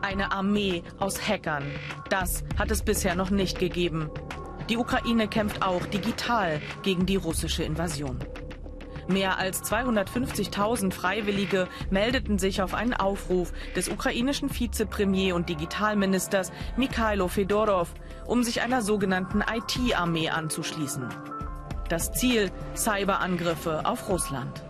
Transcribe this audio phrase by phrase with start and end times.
[0.00, 1.64] Eine Armee aus Hackern.
[2.08, 4.10] Das hat es bisher noch nicht gegeben.
[4.68, 8.18] Die Ukraine kämpft auch digital gegen die russische Invasion.
[9.08, 17.26] Mehr als 250.000 Freiwillige meldeten sich auf einen Aufruf des ukrainischen Vizepremier und Digitalministers Mikhailo
[17.28, 17.94] Fedorov,
[18.26, 21.08] um sich einer sogenannten IT-Armee anzuschließen.
[21.88, 24.67] Das Ziel Cyberangriffe auf Russland.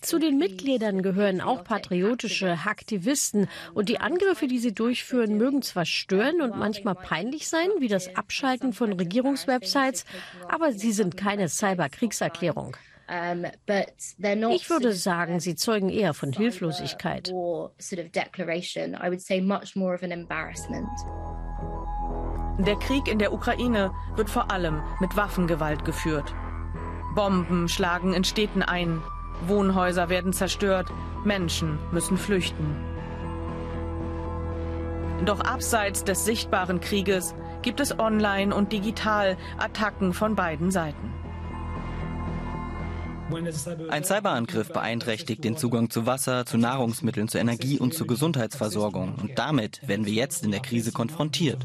[0.00, 5.84] Zu den Mitgliedern gehören auch patriotische Aktivisten und die Angriffe, die sie durchführen, mögen zwar
[5.84, 10.04] stören und manchmal peinlich sein, wie das Abschalten von Regierungswebsites,
[10.48, 12.76] aber sie sind keine Cyberkriegserklärung.
[13.08, 17.28] Ich würde sagen, sie zeugen eher von Hilflosigkeit.
[22.58, 26.32] Der Krieg in der Ukraine wird vor allem mit Waffengewalt geführt.
[27.14, 29.02] Bomben schlagen in Städten ein,
[29.46, 30.88] Wohnhäuser werden zerstört,
[31.24, 32.76] Menschen müssen flüchten.
[35.24, 41.12] Doch abseits des sichtbaren Krieges gibt es online und digital Attacken von beiden Seiten.
[43.90, 49.14] Ein Cyberangriff beeinträchtigt den Zugang zu Wasser, zu Nahrungsmitteln, zu Energie und zur Gesundheitsversorgung.
[49.20, 51.64] Und damit werden wir jetzt in der Krise konfrontiert.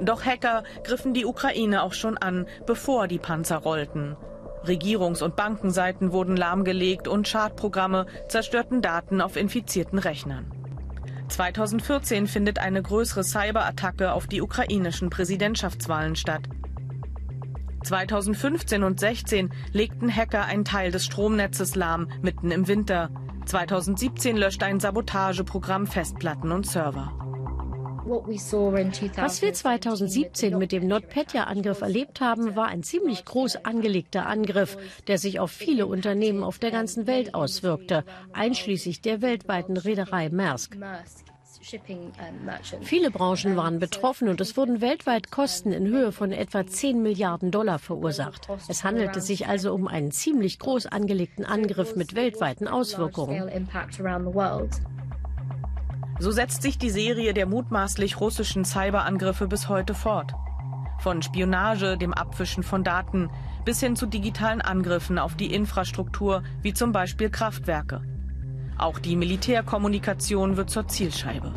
[0.00, 4.16] Doch Hacker griffen die Ukraine auch schon an, bevor die Panzer rollten.
[4.64, 10.52] Regierungs- und Bankenseiten wurden lahmgelegt und Schadprogramme zerstörten Daten auf infizierten Rechnern.
[11.28, 16.42] 2014 findet eine größere Cyberattacke auf die ukrainischen Präsidentschaftswahlen statt.
[17.84, 23.10] 2015 und 16 legten Hacker einen Teil des Stromnetzes lahm, mitten im Winter.
[23.46, 27.27] 2017 löschte ein Sabotageprogramm Festplatten und Server.
[28.08, 35.18] Was wir 2017 mit dem NotPetya-Angriff erlebt haben, war ein ziemlich groß angelegter Angriff, der
[35.18, 40.78] sich auf viele Unternehmen auf der ganzen Welt auswirkte, einschließlich der weltweiten Reederei Maersk.
[42.80, 47.50] Viele Branchen waren betroffen und es wurden weltweit Kosten in Höhe von etwa 10 Milliarden
[47.50, 48.48] Dollar verursacht.
[48.68, 53.68] Es handelte sich also um einen ziemlich groß angelegten Angriff mit weltweiten Auswirkungen.
[56.20, 60.32] So setzt sich die Serie der mutmaßlich russischen Cyberangriffe bis heute fort.
[61.00, 63.30] Von Spionage, dem Abwischen von Daten
[63.64, 68.02] bis hin zu digitalen Angriffen auf die Infrastruktur, wie zum Beispiel Kraftwerke.
[68.78, 71.54] Auch die Militärkommunikation wird zur Zielscheibe.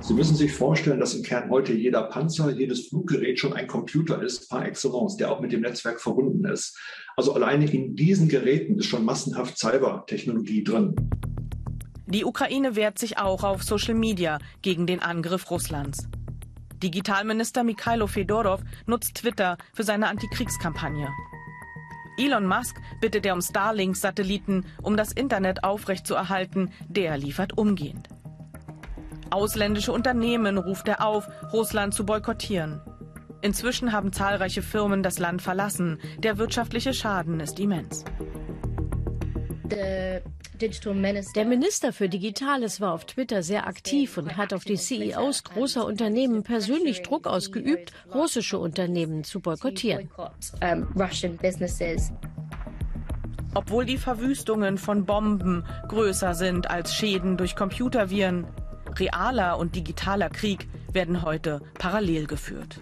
[0.00, 4.22] Sie müssen sich vorstellen, dass im Kern heute jeder Panzer, jedes Fluggerät schon ein Computer
[4.22, 6.78] ist, par excellence, der auch mit dem Netzwerk verbunden ist.
[7.16, 10.94] Also alleine in diesen Geräten ist schon massenhaft Cybertechnologie drin.
[12.10, 16.08] Die Ukraine wehrt sich auch auf Social Media gegen den Angriff Russlands.
[16.82, 21.08] Digitalminister Mikhailo Fedorov nutzt Twitter für seine Antikriegskampagne.
[22.16, 26.72] Elon Musk bittet er um Starlink-Satelliten, um das Internet aufrechtzuerhalten.
[26.88, 28.08] Der liefert umgehend.
[29.28, 32.80] Ausländische Unternehmen ruft er auf, Russland zu boykottieren.
[33.42, 36.00] Inzwischen haben zahlreiche Firmen das Land verlassen.
[36.20, 38.06] Der wirtschaftliche Schaden ist immens.
[40.60, 45.84] Der Minister für Digitales war auf Twitter sehr aktiv und hat auf die CEOs großer
[45.84, 50.10] Unternehmen persönlich Druck ausgeübt, russische Unternehmen zu boykottieren.
[53.54, 58.46] Obwohl die Verwüstungen von Bomben größer sind als Schäden durch Computerviren,
[58.98, 62.80] realer und digitaler Krieg werden heute parallel geführt.